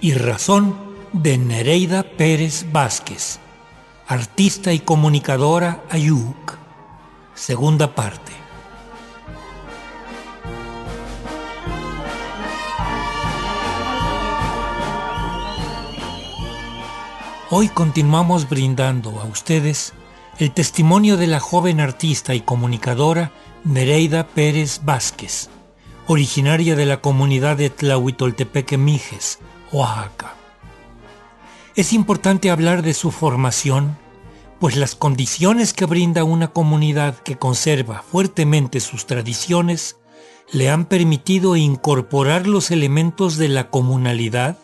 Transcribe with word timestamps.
y 0.00 0.14
razón 0.14 0.76
de 1.12 1.36
Nereida 1.38 2.04
Pérez 2.04 2.66
Vázquez, 2.70 3.40
artista 4.06 4.72
y 4.72 4.78
comunicadora 4.78 5.82
Ayuk. 5.90 6.56
Segunda 7.34 7.96
parte. 7.96 8.30
Hoy 17.50 17.66
continuamos 17.70 18.48
brindando 18.48 19.20
a 19.20 19.24
ustedes 19.24 19.94
el 20.38 20.52
testimonio 20.52 21.16
de 21.16 21.26
la 21.26 21.40
joven 21.40 21.80
artista 21.80 22.36
y 22.36 22.40
comunicadora 22.40 23.32
Nereida 23.64 24.28
Pérez 24.28 24.82
Vázquez, 24.84 25.50
originaria 26.06 26.76
de 26.76 26.84
la 26.84 27.00
comunidad 27.00 27.56
de 27.56 27.70
Tlahuitoltepeque 27.70 28.76
Mijes, 28.76 29.38
Oaxaca. 29.72 30.34
Es 31.74 31.92
importante 31.92 32.50
hablar 32.50 32.82
de 32.82 32.94
su 32.94 33.10
formación, 33.10 33.96
pues 34.60 34.76
las 34.76 34.94
condiciones 34.94 35.72
que 35.72 35.86
brinda 35.86 36.22
una 36.22 36.48
comunidad 36.48 37.16
que 37.16 37.36
conserva 37.36 38.02
fuertemente 38.02 38.80
sus 38.80 39.06
tradiciones 39.06 39.96
le 40.52 40.68
han 40.68 40.84
permitido 40.84 41.56
incorporar 41.56 42.46
los 42.46 42.70
elementos 42.70 43.38
de 43.38 43.48
la 43.48 43.70
comunalidad, 43.70 44.58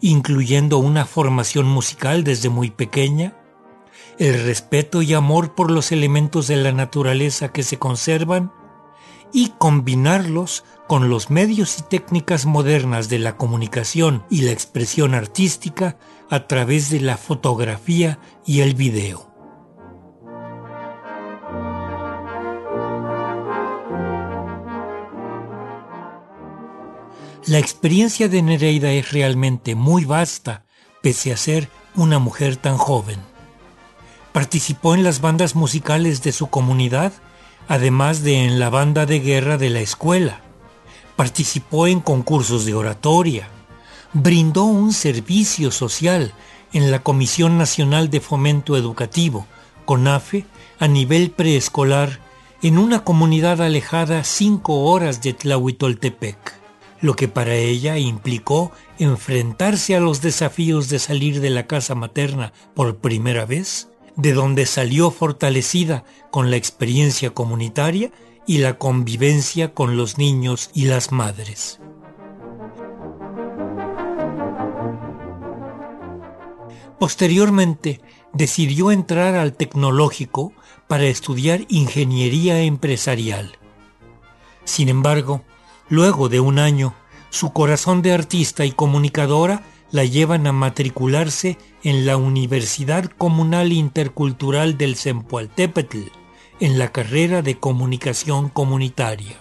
incluyendo 0.00 0.78
una 0.78 1.06
formación 1.06 1.66
musical 1.66 2.24
desde 2.24 2.48
muy 2.48 2.70
pequeña, 2.70 3.34
el 4.18 4.44
respeto 4.44 5.00
y 5.00 5.14
amor 5.14 5.54
por 5.54 5.70
los 5.70 5.92
elementos 5.92 6.48
de 6.48 6.56
la 6.56 6.72
naturaleza 6.72 7.52
que 7.52 7.62
se 7.62 7.78
conservan 7.78 8.52
y 9.32 9.50
combinarlos 9.58 10.64
con 10.86 11.08
los 11.08 11.30
medios 11.30 11.78
y 11.78 11.82
técnicas 11.82 12.46
modernas 12.46 13.08
de 13.08 13.18
la 13.18 13.36
comunicación 13.36 14.24
y 14.30 14.42
la 14.42 14.52
expresión 14.52 15.14
artística 15.14 15.96
a 16.28 16.46
través 16.46 16.90
de 16.90 17.00
la 17.00 17.16
fotografía 17.16 18.18
y 18.44 18.60
el 18.60 18.74
video. 18.74 19.32
La 27.46 27.58
experiencia 27.58 28.28
de 28.28 28.40
Nereida 28.40 28.92
es 28.92 29.10
realmente 29.10 29.74
muy 29.74 30.04
vasta, 30.04 30.64
pese 31.02 31.32
a 31.32 31.36
ser 31.36 31.68
una 31.96 32.20
mujer 32.20 32.56
tan 32.56 32.76
joven. 32.76 33.18
Participó 34.32 34.94
en 34.94 35.02
las 35.02 35.20
bandas 35.20 35.56
musicales 35.56 36.22
de 36.22 36.30
su 36.30 36.46
comunidad, 36.46 37.12
además 37.68 38.22
de 38.22 38.44
en 38.44 38.58
la 38.58 38.70
banda 38.70 39.06
de 39.06 39.20
guerra 39.20 39.58
de 39.58 39.70
la 39.70 39.80
escuela. 39.80 40.40
Participó 41.16 41.86
en 41.86 42.00
concursos 42.00 42.64
de 42.64 42.74
oratoria. 42.74 43.48
Brindó 44.12 44.64
un 44.64 44.92
servicio 44.92 45.70
social 45.70 46.34
en 46.72 46.90
la 46.90 47.02
Comisión 47.02 47.58
Nacional 47.58 48.10
de 48.10 48.20
Fomento 48.20 48.76
Educativo, 48.76 49.46
CONAFE, 49.84 50.46
a 50.78 50.88
nivel 50.88 51.30
preescolar, 51.30 52.20
en 52.62 52.78
una 52.78 53.04
comunidad 53.04 53.60
alejada 53.60 54.24
cinco 54.24 54.84
horas 54.84 55.22
de 55.22 55.32
Tlahuitoltepec, 55.32 56.54
lo 57.00 57.14
que 57.14 57.28
para 57.28 57.54
ella 57.54 57.98
implicó 57.98 58.72
enfrentarse 58.98 59.96
a 59.96 60.00
los 60.00 60.22
desafíos 60.22 60.88
de 60.88 60.98
salir 60.98 61.40
de 61.40 61.50
la 61.50 61.66
casa 61.66 61.94
materna 61.94 62.52
por 62.74 62.96
primera 62.98 63.44
vez 63.44 63.88
de 64.16 64.32
donde 64.32 64.66
salió 64.66 65.10
fortalecida 65.10 66.04
con 66.30 66.50
la 66.50 66.56
experiencia 66.56 67.30
comunitaria 67.30 68.10
y 68.46 68.58
la 68.58 68.78
convivencia 68.78 69.72
con 69.74 69.96
los 69.96 70.18
niños 70.18 70.70
y 70.74 70.86
las 70.86 71.12
madres. 71.12 71.80
Posteriormente, 76.98 78.00
decidió 78.32 78.92
entrar 78.92 79.34
al 79.34 79.54
tecnológico 79.54 80.52
para 80.86 81.04
estudiar 81.04 81.62
ingeniería 81.68 82.62
empresarial. 82.62 83.58
Sin 84.64 84.88
embargo, 84.88 85.42
luego 85.88 86.28
de 86.28 86.40
un 86.40 86.58
año, 86.58 86.94
su 87.30 87.52
corazón 87.52 88.02
de 88.02 88.12
artista 88.12 88.64
y 88.64 88.72
comunicadora 88.72 89.62
la 89.92 90.04
llevan 90.04 90.46
a 90.46 90.52
matricularse 90.52 91.58
en 91.84 92.06
la 92.06 92.16
Universidad 92.16 93.04
Comunal 93.04 93.72
Intercultural 93.72 94.76
del 94.76 94.96
Zempoaltépetl, 94.96 95.98
en 96.60 96.78
la 96.78 96.90
carrera 96.90 97.42
de 97.42 97.58
Comunicación 97.58 98.48
Comunitaria. 98.48 99.36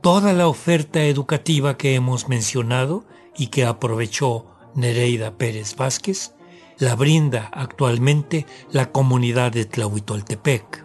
Toda 0.00 0.32
la 0.32 0.48
oferta 0.48 1.04
educativa 1.04 1.76
que 1.76 1.94
hemos 1.94 2.28
mencionado 2.28 3.04
y 3.36 3.46
que 3.46 3.64
aprovechó 3.64 4.46
Nereida 4.74 5.38
Pérez 5.38 5.76
Vázquez 5.76 6.34
la 6.78 6.96
brinda 6.96 7.48
actualmente 7.52 8.46
la 8.72 8.90
comunidad 8.90 9.52
de 9.52 9.66
Tlahuitoltepec. 9.66 10.84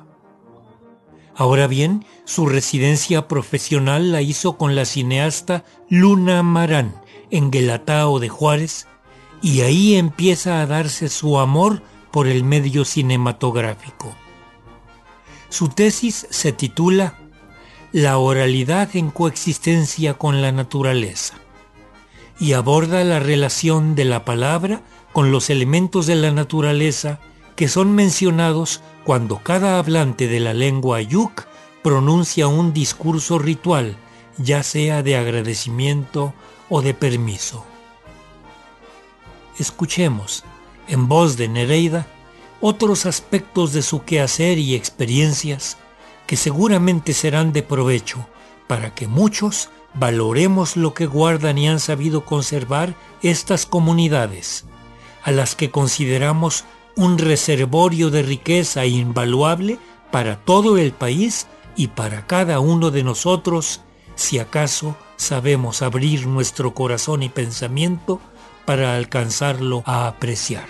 Ahora 1.34 1.66
bien, 1.66 2.06
su 2.26 2.46
residencia 2.46 3.28
profesional 3.28 4.12
la 4.12 4.22
hizo 4.22 4.58
con 4.58 4.76
la 4.76 4.86
cineasta 4.86 5.64
Luna 5.90 6.44
Marán, 6.44 7.02
en 7.32 7.52
Guelatao 7.52 8.20
de 8.20 8.30
Juárez 8.30 8.88
y 9.42 9.62
ahí 9.62 9.96
empieza 9.96 10.62
a 10.62 10.66
darse 10.66 11.10
su 11.10 11.40
amor 11.40 11.82
por 12.12 12.28
el 12.28 12.44
medio 12.44 12.86
cinematográfico. 12.86 14.16
Su 15.50 15.70
tesis 15.70 16.28
se 16.30 16.52
titula 16.52 17.20
La 17.92 18.18
oralidad 18.18 18.96
en 18.96 19.12
coexistencia 19.12 20.16
con 20.16 20.42
la 20.42 20.52
naturaleza 20.52 21.36
y 22.40 22.54
aborda 22.54 23.04
la 23.04 23.20
relación 23.20 23.96
de 23.96 24.06
la 24.06 24.26
palabra 24.26 24.82
con 25.14 25.32
los 25.32 25.50
elementos 25.50 26.06
de 26.06 26.16
la 26.16 26.32
naturaleza 26.32 27.20
que 27.56 27.68
son 27.68 27.96
mencionados 27.96 28.82
cuando 29.04 29.40
cada 29.40 29.80
hablante 29.80 30.28
de 30.28 30.40
la 30.40 30.54
lengua 30.54 31.02
yuk 31.02 31.46
pronuncia 31.82 32.48
un 32.48 32.74
discurso 32.74 33.40
ritual, 33.40 33.98
ya 34.38 34.62
sea 34.62 35.02
de 35.02 35.16
agradecimiento 35.16 36.34
o 36.69 36.81
de 36.81 36.94
permiso. 36.94 37.66
Escuchemos, 39.59 40.44
en 40.88 41.07
voz 41.07 41.38
de 41.38 41.47
Nereida, 41.47 42.07
otros 42.61 43.05
aspectos 43.05 43.73
de 43.73 43.81
su 43.81 44.03
quehacer 44.03 44.57
y 44.57 44.75
experiencias 44.75 45.78
que 46.25 46.35
seguramente 46.35 47.13
serán 47.13 47.53
de 47.53 47.63
provecho 47.63 48.28
para 48.67 48.94
que 48.94 49.07
muchos 49.07 49.69
valoremos 49.94 50.75
lo 50.75 50.94
que 50.94 51.05
guardan 51.05 51.57
y 51.57 51.67
han 51.67 51.79
sabido 51.79 52.25
conservar 52.25 52.95
estas 53.22 53.66
comunidades, 53.66 54.66
a 55.23 55.31
las 55.31 55.55
que 55.55 55.72
consideramos 55.72 56.66
un 56.95 57.17
reservorio 57.17 58.09
de 58.09 58.23
riqueza 58.23 58.85
invaluable 58.85 59.79
para 60.11 60.38
todo 60.38 60.78
el 60.78 60.91
país 60.91 61.47
y 61.75 61.88
para 61.88 62.25
cada 62.28 62.59
uno 62.59 62.91
de 62.91 63.03
nosotros, 63.03 63.81
si 64.16 64.39
acaso 64.39 64.95
sabemos 65.17 65.81
abrir 65.81 66.28
nuestro 66.28 66.73
corazón 66.73 67.23
y 67.23 67.29
pensamiento 67.29 68.22
para 68.66 68.95
alcanzarlo 68.95 69.83
a 69.85 70.07
apreciar. 70.07 70.67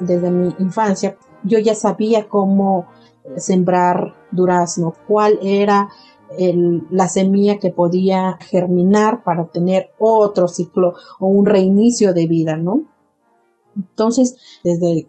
Desde 0.00 0.30
mi 0.30 0.54
infancia 0.58 1.16
yo 1.44 1.58
ya 1.58 1.74
sabía 1.74 2.28
cómo 2.28 2.88
sembrar 3.36 4.14
durazno, 4.30 4.94
cuál 5.06 5.38
era 5.42 5.88
la 6.90 7.08
semilla 7.08 7.58
que 7.58 7.70
podía 7.70 8.38
germinar 8.40 9.22
para 9.24 9.48
tener 9.48 9.90
otro 9.98 10.48
ciclo 10.48 10.94
o 11.18 11.26
un 11.28 11.46
reinicio 11.46 12.12
de 12.14 12.26
vida, 12.26 12.56
¿no? 12.56 12.88
Entonces, 13.76 14.36
desde 14.62 15.08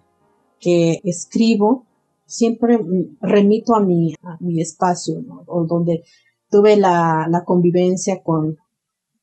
que 0.59 1.01
escribo, 1.03 1.85
siempre 2.25 2.79
remito 3.21 3.75
a 3.75 3.81
mi, 3.81 4.15
a 4.23 4.37
mi 4.39 4.61
espacio, 4.61 5.21
¿no? 5.21 5.43
O 5.47 5.65
donde 5.65 6.03
tuve 6.49 6.77
la, 6.77 7.27
la 7.29 7.43
convivencia 7.43 8.23
con, 8.23 8.57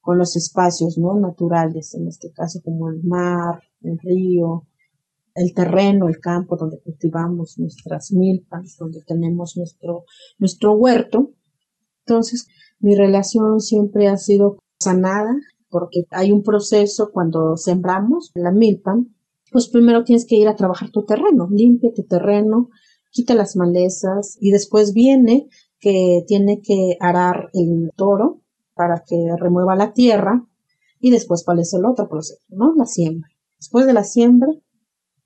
con 0.00 0.18
los 0.18 0.36
espacios, 0.36 0.98
¿no? 0.98 1.18
Naturales, 1.18 1.94
en 1.94 2.08
este 2.08 2.30
caso 2.32 2.60
como 2.62 2.90
el 2.90 3.02
mar, 3.02 3.62
el 3.82 3.98
río, 3.98 4.66
el 5.34 5.54
terreno, 5.54 6.08
el 6.08 6.20
campo 6.20 6.56
donde 6.56 6.80
cultivamos 6.80 7.58
nuestras 7.58 8.12
milpas, 8.12 8.76
donde 8.78 9.02
tenemos 9.02 9.56
nuestro, 9.56 10.04
nuestro 10.38 10.72
huerto. 10.72 11.30
Entonces, 12.06 12.48
mi 12.78 12.94
relación 12.94 13.60
siempre 13.60 14.08
ha 14.08 14.16
sido 14.16 14.58
sanada 14.78 15.34
porque 15.68 16.04
hay 16.10 16.32
un 16.32 16.42
proceso 16.42 17.10
cuando 17.12 17.56
sembramos 17.56 18.32
la 18.34 18.50
milpa, 18.50 18.98
pues 19.52 19.68
primero 19.68 20.04
tienes 20.04 20.26
que 20.26 20.36
ir 20.36 20.48
a 20.48 20.56
trabajar 20.56 20.90
tu 20.90 21.04
terreno, 21.04 21.48
limpia 21.50 21.92
tu 21.94 22.04
terreno, 22.04 22.70
quita 23.10 23.34
las 23.34 23.56
malezas 23.56 24.36
y 24.40 24.50
después 24.50 24.92
viene 24.92 25.48
que 25.78 26.24
tiene 26.26 26.60
que 26.60 26.96
arar 27.00 27.50
el 27.54 27.90
toro 27.96 28.40
para 28.74 29.02
que 29.06 29.16
remueva 29.38 29.76
la 29.76 29.92
tierra 29.92 30.46
y 31.00 31.10
después 31.10 31.44
cuál 31.44 31.60
es 31.60 31.72
el 31.74 31.84
otro 31.84 32.08
proceso, 32.08 32.42
¿no? 32.48 32.74
La 32.76 32.84
siembra. 32.84 33.28
Después 33.58 33.86
de 33.86 33.92
la 33.92 34.04
siembra, 34.04 34.48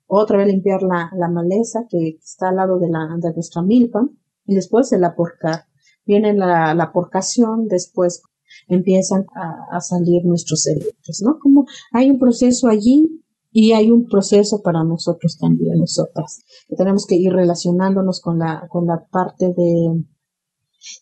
otra 0.07 0.37
vez 0.37 0.47
limpiar 0.47 0.83
la, 0.83 1.11
la 1.15 1.29
maleza 1.29 1.85
que 1.89 2.17
está 2.21 2.49
al 2.49 2.57
lado 2.57 2.79
de, 2.79 2.89
la, 2.89 3.07
de 3.17 3.33
nuestra 3.33 3.61
milpa 3.61 4.07
y 4.45 4.55
después 4.55 4.91
el 4.91 5.03
aporcar. 5.03 5.65
Viene 6.05 6.33
la, 6.33 6.91
porcación, 6.93 7.67
después 7.67 8.21
empiezan 8.67 9.25
a, 9.35 9.79
salir 9.81 10.23
nuestros 10.25 10.67
electros, 10.67 11.21
¿no? 11.23 11.39
Como 11.39 11.65
hay 11.91 12.09
un 12.09 12.19
proceso 12.19 12.67
allí 12.67 13.23
y 13.51 13.71
hay 13.71 13.91
un 13.91 14.07
proceso 14.07 14.61
para 14.61 14.83
nosotros 14.83 15.37
también, 15.39 15.79
nosotras, 15.79 16.43
tenemos 16.77 17.05
que 17.05 17.15
ir 17.15 17.31
relacionándonos 17.31 18.21
con 18.21 18.39
la, 18.39 18.67
con 18.69 18.85
la 18.85 19.05
parte 19.09 19.53
de, 19.55 20.03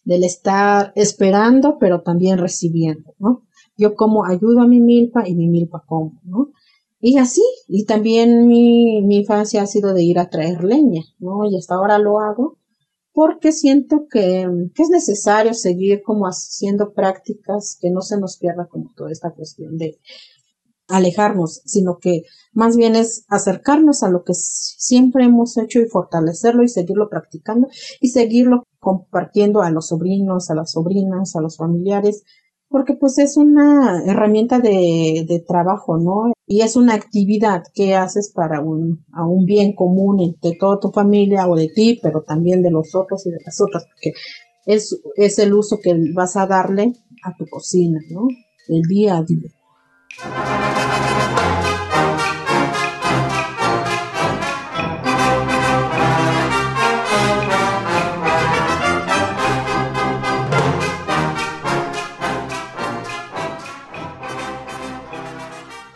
del 0.03 0.23
estar 0.23 0.94
esperando, 0.95 1.77
pero 1.79 2.01
también 2.01 2.38
recibiendo, 2.38 3.13
¿no? 3.19 3.44
Yo 3.75 3.95
como 3.95 4.25
ayudo 4.25 4.61
a 4.61 4.67
mi 4.67 4.79
milpa 4.79 5.27
y 5.27 5.35
mi 5.35 5.47
milpa 5.47 5.83
como, 5.85 6.21
¿no? 6.23 6.51
Y 7.01 7.17
así, 7.17 7.41
y 7.67 7.85
también 7.85 8.47
mi, 8.47 9.01
mi 9.01 9.17
infancia 9.17 9.61
ha 9.61 9.67
sido 9.67 9.94
de 9.94 10.03
ir 10.03 10.19
a 10.19 10.29
traer 10.29 10.63
leña, 10.63 11.03
¿no? 11.19 11.44
Y 11.50 11.57
hasta 11.57 11.75
ahora 11.75 11.97
lo 11.97 12.19
hago 12.19 12.59
porque 13.13 13.51
siento 13.51 14.07
que, 14.10 14.42
es 14.42 14.89
necesario 14.89 15.54
seguir 15.54 16.01
como 16.01 16.25
haciendo 16.25 16.94
prácticas 16.94 17.77
que 17.80 17.92
no 17.92 18.01
se 18.01 18.19
nos 18.19 18.38
pierda 18.38 18.68
como 18.68 18.92
toda 18.95 19.12
esta 19.12 19.31
cuestión 19.31 19.77
de 19.77 20.00
alejarnos, 20.88 21.62
sino 21.65 21.98
que 22.00 22.24
más 22.51 22.75
bien 22.75 22.95
es 22.95 23.25
acercarnos 23.30 24.04
a 24.04 24.10
lo 24.10 24.24
que 24.24 24.33
siempre 24.33 25.25
hemos 25.25 25.57
hecho 25.57 25.80
y 25.80 25.86
fortalecerlo 25.88 26.63
y 26.63 26.68
seguirlo 26.68 27.07
practicando 27.10 27.68
y 28.01 28.10
seguirlo 28.10 28.63
compartiendo 28.80 29.62
a 29.62 29.71
los 29.71 29.88
sobrinos, 29.88 30.50
a 30.50 30.56
las 30.56 30.71
sobrinas, 30.71 31.36
a 31.36 31.42
los 31.42 31.57
familiares, 31.57 32.24
porque 32.68 32.95
pues 32.95 33.19
es 33.19 33.38
una 33.38 34.04
herramienta 34.06 34.60
de, 34.60 35.25
de 35.27 35.39
trabajo, 35.48 35.98
¿no? 35.98 36.32
Y 36.45 36.62
es 36.62 36.75
una 36.75 36.94
actividad 36.94 37.63
que 37.74 37.95
haces 37.95 38.31
para 38.34 38.60
un, 38.60 39.06
a 39.13 39.25
un 39.25 39.45
bien 39.45 39.74
común 39.74 40.19
entre 40.19 40.57
toda 40.57 40.80
tu 40.80 40.92
familia 40.92 41.48
o 41.48 41.56
de 41.56 41.69
ti, 41.69 42.00
pero 42.01 42.22
también 42.22 42.62
de 42.62 42.72
los 42.72 42.94
otros 42.95 43.25
y 43.25 43.31
de 43.31 43.40
las 43.45 43.62
otras, 43.62 43.86
porque 43.86 44.13
es, 44.66 45.00
es 45.16 45.40
el 45.40 45.54
uso 45.54 45.80
que 45.81 45.95
vas 46.13 46.36
a 46.36 46.45
darle 46.45 46.94
a 47.24 47.36
tu 47.38 47.45
cocina, 47.48 48.00
¿no? 48.10 48.28
El 48.68 48.81
día 48.84 49.18
a 49.18 49.24
día. 49.24 49.50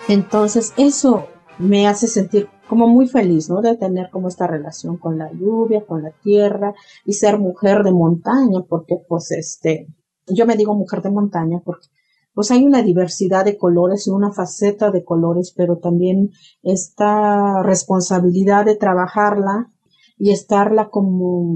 Entonces 0.07 0.73
eso 0.77 1.27
me 1.59 1.87
hace 1.87 2.07
sentir 2.07 2.47
como 2.67 2.87
muy 2.87 3.07
feliz, 3.07 3.49
¿no? 3.49 3.61
De 3.61 3.75
tener 3.75 4.09
como 4.09 4.27
esta 4.27 4.47
relación 4.47 4.97
con 4.97 5.17
la 5.17 5.31
lluvia, 5.31 5.85
con 5.85 6.03
la 6.03 6.11
tierra 6.23 6.73
y 7.05 7.13
ser 7.13 7.39
mujer 7.39 7.83
de 7.83 7.91
montaña, 7.91 8.61
porque 8.67 8.97
pues 9.07 9.31
este, 9.31 9.87
yo 10.27 10.45
me 10.45 10.55
digo 10.55 10.75
mujer 10.75 11.01
de 11.01 11.11
montaña 11.11 11.61
porque 11.63 11.87
pues 12.33 12.51
hay 12.51 12.63
una 12.63 12.83
diversidad 12.83 13.45
de 13.45 13.57
colores 13.57 14.05
y 14.05 14.11
una 14.11 14.31
faceta 14.31 14.91
de 14.91 15.03
colores, 15.03 15.53
pero 15.57 15.79
también 15.79 16.29
esta 16.61 17.63
responsabilidad 17.63 18.65
de 18.65 18.75
trabajarla 18.75 19.73
y 20.17 20.31
estarla 20.31 20.89
como 20.89 21.55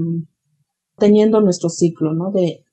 teniendo 0.96 1.40
nuestro 1.40 1.68
ciclo, 1.68 2.14
¿no? 2.14 2.32
De 2.32 2.64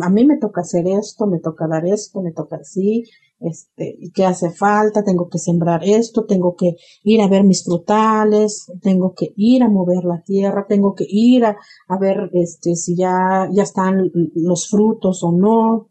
a 0.00 0.10
mí 0.10 0.24
me 0.24 0.38
toca 0.38 0.60
hacer 0.60 0.86
esto, 0.86 1.26
me 1.26 1.40
toca 1.40 1.66
dar 1.66 1.86
esto, 1.86 2.22
me 2.22 2.32
toca 2.32 2.56
así, 2.56 3.04
este, 3.44 3.98
qué 4.14 4.24
hace 4.24 4.50
falta, 4.50 5.04
tengo 5.04 5.28
que 5.28 5.38
sembrar 5.38 5.82
esto, 5.84 6.24
tengo 6.24 6.54
que 6.56 6.76
ir 7.02 7.20
a 7.20 7.28
ver 7.28 7.44
mis 7.44 7.64
frutales, 7.64 8.66
tengo 8.82 9.14
que 9.14 9.32
ir 9.36 9.62
a 9.62 9.68
mover 9.68 10.04
la 10.04 10.22
tierra, 10.22 10.66
tengo 10.68 10.94
que 10.94 11.04
ir 11.08 11.44
a, 11.44 11.56
ver 12.00 12.30
este, 12.32 12.74
si 12.74 12.96
ya, 12.96 13.48
ya 13.52 13.62
están 13.62 14.10
los 14.34 14.68
frutos 14.68 15.22
o 15.22 15.32
no. 15.32 15.88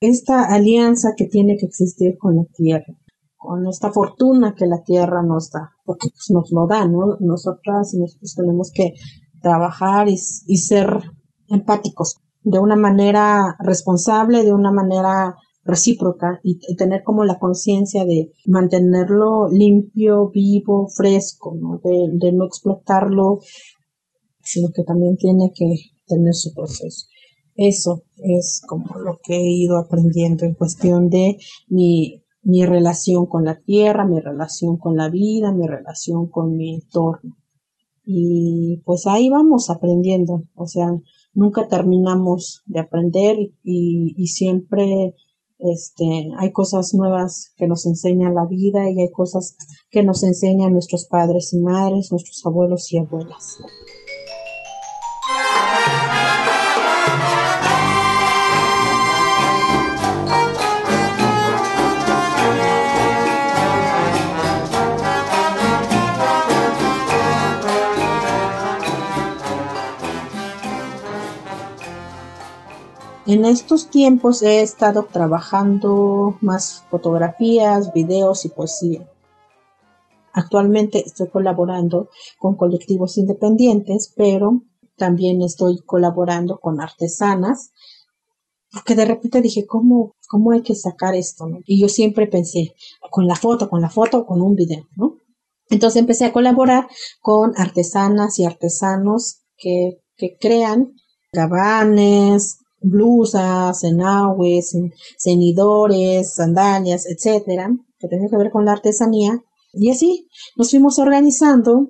Esta 0.00 0.44
alianza 0.44 1.14
que 1.16 1.26
tiene 1.26 1.56
que 1.56 1.66
existir 1.66 2.18
con 2.18 2.36
la 2.36 2.44
tierra, 2.54 2.98
con 3.36 3.66
esta 3.66 3.90
fortuna 3.92 4.54
que 4.54 4.66
la 4.66 4.82
tierra 4.82 5.22
nos 5.22 5.50
da, 5.50 5.72
porque 5.84 6.08
pues, 6.10 6.30
nos 6.30 6.50
lo 6.52 6.66
da, 6.66 6.86
¿no? 6.86 7.16
Nosotras 7.20 7.94
y 7.94 8.00
nosotros 8.00 8.34
tenemos 8.34 8.70
que 8.74 8.92
trabajar 9.40 10.08
y 10.08 10.16
ser 10.16 10.88
empáticos 11.48 12.16
de 12.44 12.58
una 12.58 12.76
manera 12.76 13.56
responsable, 13.58 14.44
de 14.44 14.52
una 14.52 14.70
manera 14.70 15.34
recíproca 15.64 16.40
y, 16.42 16.58
tener 16.76 17.02
como 17.02 17.24
la 17.24 17.38
conciencia 17.38 18.04
de 18.04 18.32
mantenerlo 18.46 19.48
limpio, 19.48 20.30
vivo, 20.30 20.88
fresco, 20.88 21.56
¿no? 21.58 21.80
De, 21.82 22.32
no 22.32 22.44
explotarlo, 22.44 23.40
sino 24.42 24.68
que 24.74 24.84
también 24.84 25.16
tiene 25.16 25.52
que 25.54 25.74
tener 26.06 26.34
su 26.34 26.52
proceso. 26.52 27.06
Eso 27.56 28.02
es 28.16 28.62
como 28.66 28.98
lo 28.98 29.18
que 29.22 29.36
he 29.36 29.52
ido 29.52 29.78
aprendiendo 29.78 30.44
en 30.44 30.54
cuestión 30.54 31.08
de 31.08 31.38
mi, 31.68 32.22
mi 32.42 32.66
relación 32.66 33.26
con 33.26 33.44
la 33.44 33.60
tierra, 33.60 34.06
mi 34.06 34.20
relación 34.20 34.76
con 34.76 34.96
la 34.96 35.08
vida, 35.08 35.52
mi 35.52 35.66
relación 35.66 36.28
con 36.28 36.56
mi 36.56 36.74
entorno. 36.74 37.36
Y 38.04 38.82
pues 38.84 39.06
ahí 39.06 39.30
vamos 39.30 39.70
aprendiendo, 39.70 40.42
o 40.54 40.66
sea, 40.66 40.88
nunca 41.32 41.68
terminamos 41.68 42.62
de 42.66 42.80
aprender 42.80 43.36
y 43.62 44.26
siempre 44.26 45.14
este, 45.58 46.30
hay 46.38 46.52
cosas 46.52 46.94
nuevas 46.94 47.52
que 47.56 47.66
nos 47.66 47.86
enseña 47.86 48.30
la 48.30 48.44
vida 48.46 48.90
y 48.90 49.00
hay 49.00 49.10
cosas 49.10 49.56
que 49.90 50.02
nos 50.02 50.22
enseñan 50.22 50.72
nuestros 50.72 51.06
padres 51.06 51.52
y 51.52 51.58
madres, 51.58 52.10
nuestros 52.10 52.44
abuelos 52.44 52.92
y 52.92 52.98
abuelas. 52.98 53.58
En 73.26 73.46
estos 73.46 73.88
tiempos 73.88 74.42
he 74.42 74.60
estado 74.60 75.04
trabajando 75.10 76.36
más 76.42 76.84
fotografías, 76.90 77.90
videos 77.94 78.44
y 78.44 78.50
poesía. 78.50 79.08
Actualmente 80.34 81.02
estoy 81.06 81.28
colaborando 81.28 82.10
con 82.38 82.54
colectivos 82.56 83.16
independientes, 83.16 84.12
pero 84.14 84.64
también 84.96 85.40
estoy 85.40 85.80
colaborando 85.86 86.58
con 86.58 86.82
artesanas, 86.82 87.72
porque 88.70 88.94
de 88.94 89.06
repente 89.06 89.40
dije, 89.40 89.64
¿cómo, 89.64 90.16
cómo 90.28 90.50
hay 90.50 90.60
que 90.60 90.74
sacar 90.74 91.14
esto? 91.14 91.48
Y 91.64 91.80
yo 91.80 91.88
siempre 91.88 92.26
pensé, 92.26 92.74
con 93.10 93.26
la 93.26 93.36
foto, 93.36 93.70
con 93.70 93.80
la 93.80 93.88
foto, 93.88 94.26
con 94.26 94.42
un 94.42 94.54
video, 94.54 94.86
¿no? 94.96 95.16
Entonces 95.70 95.98
empecé 95.98 96.26
a 96.26 96.32
colaborar 96.32 96.88
con 97.22 97.54
artesanas 97.56 98.38
y 98.38 98.44
artesanos 98.44 99.44
que, 99.56 100.02
que 100.16 100.36
crean 100.38 100.92
gabanes, 101.32 102.58
blusas, 102.84 103.82
enagues, 103.84 104.76
cenidores, 105.16 106.34
sandalias, 106.34 107.06
etcétera, 107.06 107.70
que 107.98 108.08
tienen 108.08 108.28
que 108.28 108.36
ver 108.36 108.50
con 108.50 108.64
la 108.64 108.72
artesanía. 108.72 109.42
Y 109.72 109.90
así 109.90 110.28
nos 110.56 110.70
fuimos 110.70 110.98
organizando 110.98 111.88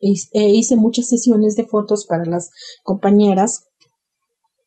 e 0.00 0.48
hice 0.48 0.76
muchas 0.76 1.08
sesiones 1.08 1.56
de 1.56 1.66
fotos 1.66 2.06
para 2.06 2.24
las 2.24 2.50
compañeras. 2.82 3.68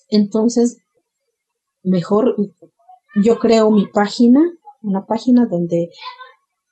Entonces, 0.10 0.78
mejor 1.82 2.36
yo 3.24 3.40
creo 3.40 3.72
mi 3.72 3.88
página, 3.88 4.42
una 4.84 5.06
página 5.06 5.48
donde, 5.50 5.90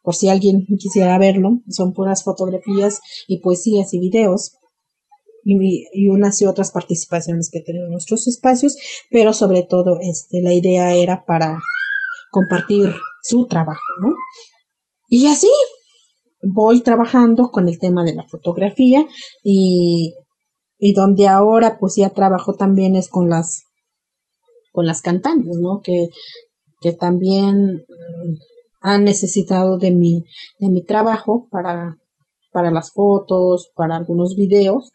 por 0.03 0.15
si 0.15 0.29
alguien 0.29 0.65
quisiera 0.77 1.17
verlo, 1.17 1.60
son 1.70 1.93
puras 1.93 2.24
fotografías 2.24 3.01
y 3.27 3.39
poesías 3.39 3.93
y 3.93 4.00
videos 4.00 4.61
y, 5.43 6.07
unas 6.10 6.41
y 6.41 6.45
otras 6.45 6.71
participaciones 6.71 7.50
que 7.51 7.62
tenemos 7.62 7.88
en 7.88 7.91
nuestros 7.91 8.27
espacios, 8.27 8.77
pero 9.10 9.33
sobre 9.33 9.63
todo 9.63 10.00
este, 10.01 10.41
la 10.41 10.53
idea 10.53 10.93
era 10.93 11.25
para 11.25 11.60
compartir 12.31 12.93
su 13.21 13.48
trabajo. 13.48 13.81
Y 15.07 15.27
así 15.27 15.50
voy 16.41 16.81
trabajando 16.81 17.51
con 17.51 17.67
el 17.67 17.79
tema 17.79 18.03
de 18.03 18.15
la 18.15 18.27
fotografía 18.27 19.05
y, 19.43 20.15
y 20.79 20.93
donde 20.93 21.27
ahora 21.27 21.77
pues 21.79 21.95
ya 21.95 22.10
trabajo 22.10 22.55
también 22.55 22.95
es 22.95 23.10
con 23.10 23.29
las 23.29 23.65
con 24.71 24.86
las 24.86 25.01
cantantes, 25.01 25.57
¿no? 25.57 25.81
Que, 25.81 26.07
que 26.79 26.93
también 26.93 27.86
mm, 27.88 28.33
han 28.81 29.03
necesitado 29.03 29.77
de 29.77 29.91
mi, 29.91 30.24
de 30.60 30.69
mi 30.69 30.83
trabajo 30.83 31.48
para, 31.51 31.98
para 32.53 32.71
las 32.71 32.93
fotos, 32.93 33.69
para 33.75 33.98
algunos 33.98 34.36
videos 34.36 34.91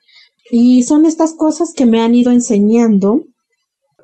y 0.50 0.82
son 0.84 1.06
estas 1.06 1.34
cosas 1.34 1.72
que 1.72 1.86
me 1.86 2.00
han 2.00 2.14
ido 2.14 2.32
enseñando 2.32 3.24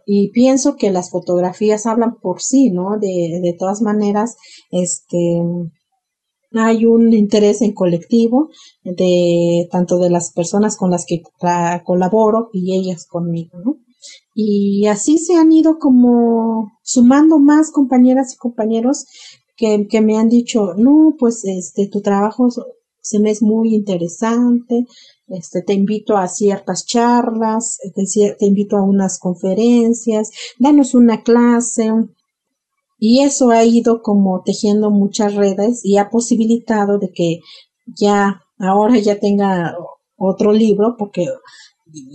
y 0.06 0.30
pienso 0.30 0.76
que 0.76 0.90
las 0.90 1.10
fotografías 1.10 1.86
hablan 1.86 2.16
por 2.20 2.40
sí, 2.40 2.70
¿no? 2.70 2.98
De, 2.98 3.40
de 3.42 3.54
todas 3.58 3.82
maneras, 3.82 4.36
este, 4.70 5.40
hay 6.54 6.84
un 6.84 7.12
interés 7.14 7.62
en 7.62 7.72
colectivo 7.72 8.48
de 8.82 9.68
tanto 9.70 9.98
de 9.98 10.10
las 10.10 10.32
personas 10.32 10.76
con 10.76 10.90
las 10.90 11.06
que 11.06 11.22
colaboro 11.84 12.50
y 12.52 12.76
ellas 12.76 13.06
conmigo, 13.06 13.58
¿no? 13.64 13.76
Y 14.34 14.86
así 14.86 15.18
se 15.18 15.34
han 15.34 15.52
ido 15.52 15.78
como 15.78 16.72
sumando 16.82 17.38
más 17.38 17.70
compañeras 17.70 18.34
y 18.34 18.38
compañeros 18.38 19.06
que, 19.56 19.86
que 19.88 20.00
me 20.00 20.16
han 20.16 20.28
dicho, 20.28 20.74
no, 20.76 21.14
pues 21.18 21.44
este, 21.44 21.88
tu 21.88 22.00
trabajo 22.00 22.48
se 23.02 23.18
me 23.18 23.30
es 23.30 23.42
muy 23.42 23.74
interesante, 23.74 24.86
este, 25.28 25.62
te 25.62 25.74
invito 25.74 26.16
a 26.16 26.28
ciertas 26.28 26.86
charlas, 26.86 27.78
te, 27.94 28.04
te 28.38 28.46
invito 28.46 28.76
a 28.76 28.82
unas 28.82 29.18
conferencias, 29.18 30.30
danos 30.58 30.94
una 30.94 31.22
clase, 31.22 31.90
y 33.04 33.20
eso 33.20 33.50
ha 33.50 33.64
ido 33.64 34.00
como 34.00 34.42
tejiendo 34.44 34.92
muchas 34.92 35.34
redes 35.34 35.84
y 35.84 35.98
ha 35.98 36.08
posibilitado 36.08 36.98
de 36.98 37.10
que 37.10 37.40
ya 37.84 38.42
ahora 38.60 38.96
ya 38.98 39.18
tenga 39.18 39.76
otro 40.16 40.52
libro, 40.52 40.94
porque 40.96 41.26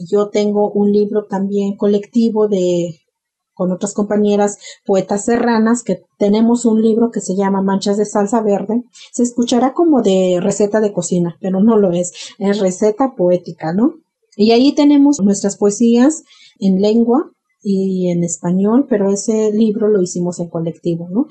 yo 0.09 0.29
tengo 0.29 0.71
un 0.71 0.93
libro 0.93 1.25
también 1.25 1.75
colectivo 1.75 2.47
de 2.47 3.01
con 3.57 3.71
otras 3.71 3.93
compañeras 3.93 4.57
poetas 4.85 5.25
serranas 5.25 5.83
que 5.83 6.03
tenemos 6.17 6.63
un 6.65 6.81
libro 6.81 7.09
que 7.11 7.21
se 7.21 7.35
llama 7.35 7.61
Manchas 7.61 7.97
de 7.97 8.05
salsa 8.05 8.41
verde. 8.41 8.83
Se 9.11 9.23
escuchará 9.23 9.73
como 9.73 10.01
de 10.01 10.39
receta 10.41 10.79
de 10.79 10.93
cocina, 10.93 11.37
pero 11.41 11.59
no 11.59 11.77
lo 11.77 11.91
es, 11.91 12.13
es 12.37 12.59
receta 12.59 13.15
poética, 13.15 13.73
¿no? 13.73 13.95
Y 14.35 14.51
ahí 14.51 14.73
tenemos 14.73 15.19
nuestras 15.19 15.57
poesías 15.57 16.23
en 16.59 16.81
lengua 16.81 17.31
y 17.63 18.11
en 18.11 18.23
español, 18.23 18.85
pero 18.87 19.11
ese 19.11 19.51
libro 19.51 19.87
lo 19.87 20.01
hicimos 20.01 20.39
en 20.39 20.49
colectivo, 20.49 21.07
¿no? 21.09 21.25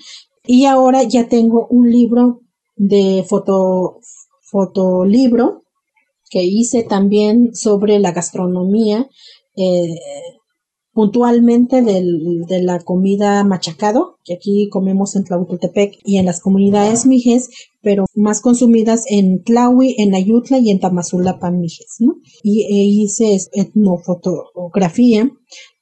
Y 0.45 0.67
ahora 0.67 1.05
ya 1.05 1.29
tengo 1.29 1.69
un 1.71 1.91
libro 1.91 2.41
de 2.75 3.25
foto, 3.29 4.01
fotolibro 4.43 5.63
que 6.29 6.43
hice 6.43 6.83
también 6.83 7.55
sobre 7.55 8.01
la 8.01 8.11
gastronomía, 8.11 9.09
eh, 9.57 9.95
puntualmente 10.97 11.83
del, 11.83 12.47
de 12.49 12.63
la 12.63 12.79
comida 12.79 13.45
machacado, 13.45 14.17
que 14.25 14.33
aquí 14.33 14.71
comemos 14.71 15.15
en 15.15 15.25
Tlahuitoltepec 15.25 15.99
y 16.07 16.17
en 16.17 16.25
las 16.25 16.41
comunidades 16.41 17.05
mijes, 17.05 17.51
pero 17.83 18.07
más 18.15 18.41
consumidas 18.41 19.05
en 19.11 19.45
Tlahui, 19.45 19.95
en 19.99 20.15
Ayutla 20.15 20.57
y 20.59 20.71
en 20.71 20.81
Tamazulapan 20.81 21.61
mijes, 21.61 21.97
¿no? 21.99 22.17
Y 22.43 22.63
e 22.63 22.85
hice 22.85 23.37
etnofotografía 23.53 25.31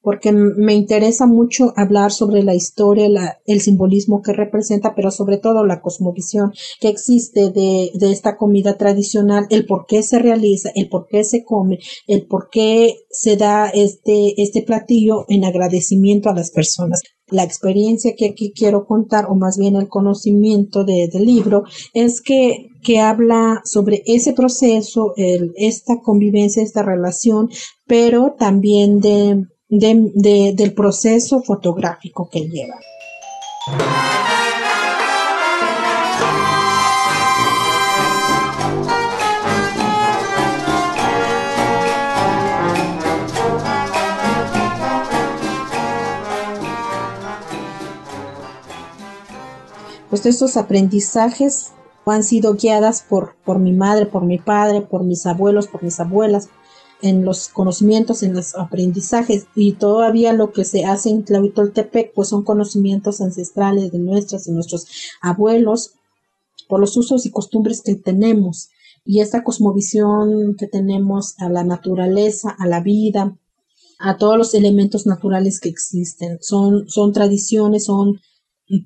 porque 0.05 0.33
me 0.33 0.75
interesa 0.75 1.27
mucho 1.27 1.73
hablar 1.77 2.13
sobre 2.13 2.43
la 2.43 2.55
historia, 2.55 3.41
el 3.47 3.61
simbolismo 3.61 4.21
que 4.21 4.35
representa, 4.35 4.95
pero 4.95 5.11
sobre 5.11 5.39
todo 5.39 5.65
la 5.65 5.81
cosmovisión 5.81 6.53
que 6.81 6.89
existe 6.89 7.51
de, 7.51 7.91
de, 7.95 8.13
esta 8.13 8.37
comida 8.37 8.77
tradicional, 8.77 9.47
el 9.49 9.65
por 9.65 9.87
qué 9.87 10.03
se 10.03 10.19
realiza, 10.19 10.71
el 10.75 10.89
por 10.91 11.07
qué 11.09 11.25
se 11.25 11.43
come, 11.43 11.79
el 12.07 12.27
por 12.27 12.51
qué 12.51 12.95
se 13.11 13.37
da 13.37 13.69
este, 13.71 14.41
este 14.43 14.63
platillo 14.63 15.25
en 15.29 15.45
agradecimiento 15.45 16.29
a 16.29 16.35
las 16.35 16.51
personas. 16.51 17.01
La 17.31 17.43
experiencia 17.43 18.13
que 18.15 18.29
aquí 18.29 18.53
quiero 18.55 18.87
contar, 18.87 19.27
o 19.31 19.35
más 19.35 19.57
bien 19.57 19.77
el 19.77 19.89
conocimiento 19.89 20.85
de, 20.85 21.09
del 21.11 21.25
libro, 21.25 21.65
es 21.95 22.21
que 22.21 22.69
que 22.85 23.01
habla 23.01 23.63
sobre 23.65 24.03
ese 24.05 24.35
proceso, 24.35 25.15
esta 25.17 26.01
convivencia, 26.03 26.63
esta 26.63 26.83
relación, 26.83 27.49
pero 27.87 28.37
también 28.39 29.01
de 29.01 29.47
del 29.68 30.73
proceso 30.75 31.42
fotográfico 31.42 32.28
que 32.30 32.49
lleva. 32.49 32.78
Pues 50.14 50.26
estos 50.26 50.56
aprendizajes 50.56 51.73
han 52.06 52.23
sido 52.23 52.54
guiadas 52.54 53.02
por, 53.02 53.35
por 53.44 53.59
mi 53.59 53.73
madre, 53.73 54.06
por 54.06 54.25
mi 54.25 54.38
padre, 54.38 54.80
por 54.80 55.02
mis 55.02 55.26
abuelos, 55.26 55.66
por 55.66 55.83
mis 55.83 55.99
abuelas, 55.99 56.50
en 57.05 57.23
los 57.23 57.49
conocimientos, 57.49 58.23
en 58.23 58.33
los 58.33 58.55
aprendizajes 58.55 59.47
y 59.55 59.73
todavía 59.73 60.33
lo 60.33 60.53
que 60.53 60.65
se 60.65 60.87
hace 60.87 61.11
en 61.11 61.23
Tlahuitoltepec 61.23 62.15
pues 62.15 62.31
son 62.31 62.45
conocimientos 62.45 63.21
ancestrales 63.21 63.93
de 63.93 63.99
nuestras 63.99 64.47
y 64.47 64.53
nuestros 64.53 64.87
abuelos 65.21 65.97
por 66.67 66.81
los 66.81 66.97
usos 66.97 67.27
y 67.27 67.31
costumbres 67.31 67.83
que 67.83 67.95
tenemos 67.95 68.71
y 69.05 69.21
esta 69.21 69.45
cosmovisión 69.45 70.57
que 70.57 70.67
tenemos 70.67 71.35
a 71.39 71.51
la 71.51 71.63
naturaleza, 71.63 72.57
a 72.59 72.67
la 72.67 72.81
vida, 72.81 73.37
a 73.99 74.17
todos 74.17 74.39
los 74.39 74.55
elementos 74.55 75.07
naturales 75.07 75.61
que 75.61 75.69
existen. 75.69 76.39
Son, 76.41 76.89
son 76.89 77.13
tradiciones, 77.13 77.85
son 77.85 78.23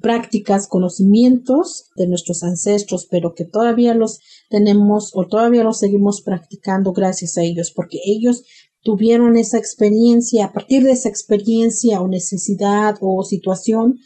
prácticas, 0.00 0.68
conocimientos 0.68 1.90
de 1.96 2.08
nuestros 2.08 2.42
ancestros, 2.42 3.06
pero 3.10 3.34
que 3.34 3.44
todavía 3.44 3.94
los 3.94 4.20
tenemos 4.50 5.10
o 5.14 5.26
todavía 5.26 5.64
los 5.64 5.78
seguimos 5.78 6.22
practicando 6.22 6.92
gracias 6.92 7.38
a 7.38 7.42
ellos, 7.42 7.72
porque 7.74 7.98
ellos 8.04 8.44
tuvieron 8.82 9.36
esa 9.36 9.58
experiencia, 9.58 10.46
a 10.46 10.52
partir 10.52 10.84
de 10.84 10.92
esa 10.92 11.08
experiencia 11.08 12.00
o 12.00 12.08
necesidad 12.08 12.96
o 13.00 13.22
situación, 13.22 13.98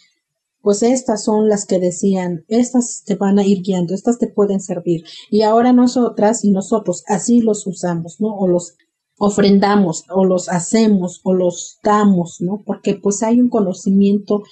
pues 0.61 0.83
estas 0.83 1.25
son 1.25 1.49
las 1.49 1.67
que 1.67 1.81
decían, 1.81 2.45
estas 2.49 3.03
te 3.05 3.17
van 3.17 3.39
a 3.39 3.45
ir 3.45 3.63
guiando, 3.63 3.95
estas 3.95 4.19
te 4.19 4.29
pueden 4.29 4.61
servir. 4.61 5.05
Y 5.31 5.43
ahora 5.43 5.73
nosotras 5.73 6.45
y 6.45 6.53
nosotros 6.53 7.03
así 7.09 7.41
los 7.41 7.67
usamos, 7.67 8.21
¿no? 8.21 8.37
O 8.37 8.47
los 8.47 8.77
ofrendamos, 9.19 10.05
o 10.09 10.25
los 10.25 10.49
hacemos, 10.49 11.21
o 11.25 11.35
los 11.35 11.79
damos, 11.83 12.39
¿no? 12.41 12.63
Porque 12.65 12.95
pues 12.95 13.23
hay 13.23 13.41
un 13.41 13.49
conocimiento 13.49 14.43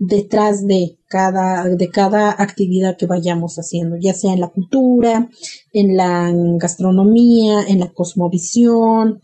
detrás 0.00 0.66
de 0.66 0.98
cada, 1.08 1.64
de 1.68 1.90
cada 1.90 2.30
actividad 2.30 2.96
que 2.96 3.04
vayamos 3.04 3.56
haciendo, 3.56 3.96
ya 4.00 4.14
sea 4.14 4.32
en 4.32 4.40
la 4.40 4.48
cultura, 4.48 5.28
en 5.74 5.94
la 5.94 6.32
gastronomía, 6.56 7.62
en 7.68 7.80
la 7.80 7.92
cosmovisión, 7.92 9.20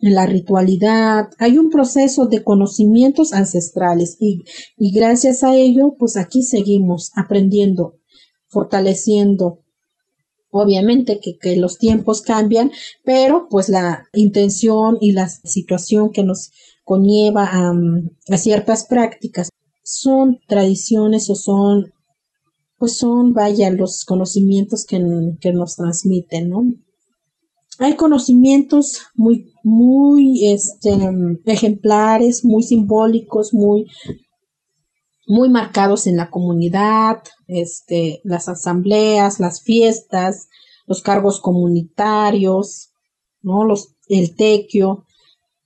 en 0.00 0.14
la 0.14 0.24
ritualidad. 0.24 1.28
Hay 1.38 1.58
un 1.58 1.68
proceso 1.68 2.24
de 2.24 2.42
conocimientos 2.42 3.34
ancestrales 3.34 4.16
y, 4.18 4.44
y 4.78 4.92
gracias 4.92 5.44
a 5.44 5.54
ello, 5.54 5.94
pues 5.98 6.16
aquí 6.16 6.42
seguimos 6.42 7.12
aprendiendo, 7.14 7.98
fortaleciendo. 8.48 9.60
Obviamente 10.50 11.20
que, 11.20 11.36
que 11.36 11.56
los 11.56 11.76
tiempos 11.76 12.22
cambian, 12.22 12.70
pero 13.04 13.46
pues 13.50 13.68
la 13.68 14.06
intención 14.14 14.96
y 15.02 15.12
la 15.12 15.28
situación 15.28 16.12
que 16.12 16.22
nos 16.22 16.50
conlleva 16.82 17.50
a 18.30 18.36
ciertas 18.38 18.86
prácticas 18.86 19.50
son 19.84 20.40
tradiciones 20.48 21.28
o 21.30 21.36
son, 21.36 21.92
pues 22.78 22.96
son, 22.96 23.34
vaya, 23.34 23.70
los 23.70 24.04
conocimientos 24.04 24.84
que, 24.86 24.98
que 25.40 25.52
nos 25.52 25.76
transmiten, 25.76 26.48
¿no? 26.48 26.64
Hay 27.78 27.94
conocimientos 27.94 29.02
muy, 29.14 29.52
muy, 29.62 30.48
este, 30.48 30.96
ejemplares, 31.44 32.44
muy 32.44 32.62
simbólicos, 32.62 33.52
muy, 33.52 33.86
muy 35.26 35.50
marcados 35.50 36.06
en 36.06 36.16
la 36.16 36.30
comunidad, 36.30 37.22
este, 37.46 38.20
las 38.24 38.48
asambleas, 38.48 39.38
las 39.38 39.62
fiestas, 39.62 40.48
los 40.86 41.02
cargos 41.02 41.40
comunitarios, 41.40 42.90
¿no? 43.42 43.64
Los, 43.64 43.96
el 44.08 44.34
tequio, 44.34 45.04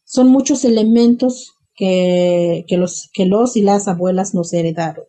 son 0.05 0.29
muchos 0.29 0.65
elementos 0.65 1.58
que, 1.79 2.65
los, 2.71 3.09
que 3.13 3.25
los 3.25 3.57
y 3.57 3.63
las 3.63 3.87
abuelas 3.87 4.35
nos 4.35 4.53
heredaron. 4.53 5.05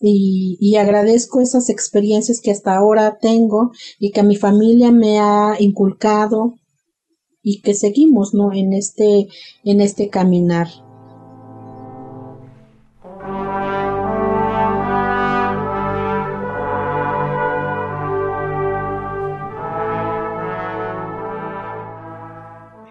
Y, 0.00 0.56
y, 0.60 0.76
agradezco 0.76 1.40
esas 1.40 1.68
experiencias 1.68 2.40
que 2.40 2.52
hasta 2.52 2.76
ahora 2.76 3.18
tengo 3.20 3.72
y 3.98 4.12
que 4.12 4.22
mi 4.22 4.36
familia 4.36 4.92
me 4.92 5.18
ha 5.18 5.56
inculcado 5.58 6.54
y 7.42 7.60
que 7.60 7.74
seguimos 7.74 8.34
¿no? 8.34 8.52
en, 8.52 8.72
este, 8.72 9.26
en 9.64 9.80
este 9.80 10.10
caminar. 10.10 10.68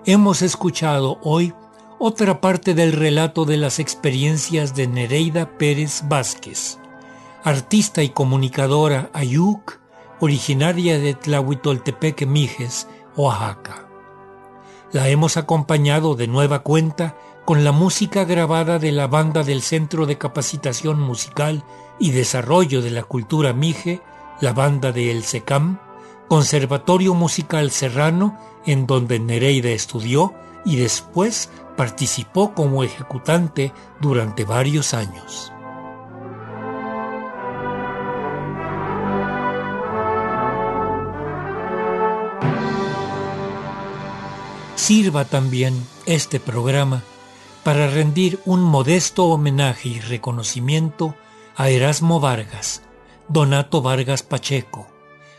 Hemos 0.05 0.41
escuchado 0.41 1.17
hoy 1.23 1.53
otra 2.05 2.41
parte 2.41 2.73
del 2.73 2.91
relato 2.91 3.45
de 3.45 3.55
las 3.55 3.79
experiencias 3.79 4.75
de 4.75 4.87
Nereida 4.87 5.57
Pérez 5.57 6.01
Vázquez, 6.09 6.77
artista 7.45 8.03
y 8.03 8.09
comunicadora 8.09 9.09
ayuk, 9.13 9.79
originaria 10.19 10.99
de 10.99 11.13
Tlahuitoltepec, 11.13 12.27
Mijes, 12.27 12.89
Oaxaca. 13.15 13.87
La 14.91 15.07
hemos 15.07 15.37
acompañado 15.37 16.15
de 16.15 16.27
nueva 16.27 16.59
cuenta 16.59 17.15
con 17.45 17.63
la 17.63 17.71
música 17.71 18.25
grabada 18.25 18.79
de 18.79 18.91
la 18.91 19.07
banda 19.07 19.43
del 19.43 19.61
Centro 19.61 20.05
de 20.05 20.17
Capacitación 20.17 20.99
Musical 20.99 21.63
y 21.99 22.11
Desarrollo 22.11 22.81
de 22.81 22.91
la 22.91 23.03
Cultura 23.03 23.53
Mije, 23.53 24.01
la 24.41 24.51
banda 24.51 24.91
de 24.91 25.09
El 25.09 25.23
Secam, 25.23 25.79
Conservatorio 26.27 27.13
Musical 27.13 27.71
Serrano, 27.71 28.37
en 28.65 28.87
donde 28.87 29.21
Nereida 29.21 29.69
estudió 29.69 30.33
y 30.65 30.77
después 30.77 31.49
participó 31.75 32.53
como 32.53 32.83
ejecutante 32.83 33.73
durante 33.99 34.45
varios 34.45 34.93
años. 34.93 35.51
Sirva 44.75 45.25
también 45.25 45.87
este 46.05 46.39
programa 46.39 47.03
para 47.63 47.87
rendir 47.87 48.41
un 48.45 48.61
modesto 48.61 49.25
homenaje 49.27 49.89
y 49.89 49.99
reconocimiento 50.01 51.15
a 51.55 51.69
Erasmo 51.69 52.19
Vargas, 52.19 52.81
Donato 53.29 53.81
Vargas 53.81 54.23
Pacheco, 54.23 54.87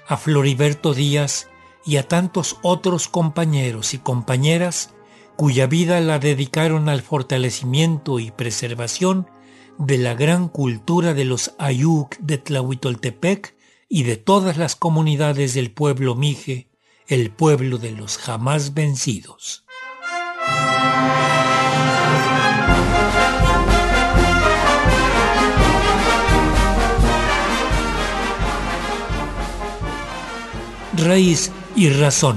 a 0.09 0.17
Floriberto 0.17 0.95
Díaz 0.95 1.49
y 1.85 1.99
a 1.99 2.09
tantos 2.09 2.57
otros 2.63 3.09
compañeros 3.09 3.93
y 3.93 3.99
compañeras 3.99 4.95
cuya 5.37 5.67
vida 5.67 6.01
la 6.01 6.19
dedicaron 6.19 6.89
al 6.89 7.03
fortalecimiento 7.03 8.19
y 8.19 8.31
preservación 8.31 9.29
de 9.79 9.99
la 9.99 10.15
gran 10.15 10.49
cultura 10.49 11.15
de 11.15 11.25
los 11.25 11.55
Ayuk 11.59 12.17
de 12.19 12.39
Tlahuitoltepec 12.39 13.57
y 13.89 14.05
de 14.05 14.17
todas 14.17 14.57
las 14.57 14.77
comunidades 14.77 15.55
del 15.55 15.71
pueblo 15.73 16.15
Mije, 16.15 16.69
el 17.07 17.31
pueblo 17.31 17.79
de 17.79 17.93
los 17.93 18.19
jamás 18.19 18.75
vencidos. 18.75 19.65
Raíz 30.97 31.51
y 31.75 31.89
Razón, 31.91 32.37